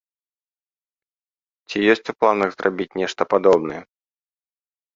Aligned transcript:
Ці 1.67 1.77
ёсць 1.95 2.09
у 2.15 2.17
планах 2.23 2.49
зрабіць 2.55 2.89
нешта 3.03 3.21
падобнае? 3.35 3.81